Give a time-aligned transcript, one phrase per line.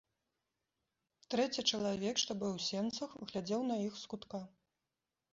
[1.33, 4.41] Трэці чалавек, што быў у сенцах, глядзеў на іх з кутка.